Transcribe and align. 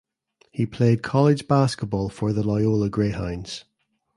He 0.49 0.65
played 0.65 1.03
college 1.03 1.47
basketball 1.47 2.09
for 2.09 2.33
the 2.33 2.41
Loyola 2.41 2.89
Greyhounds. 2.89 3.65